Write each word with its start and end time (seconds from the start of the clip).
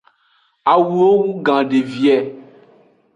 Awuo 0.73 1.07
wugan 1.21 1.63
devie. 1.69 2.15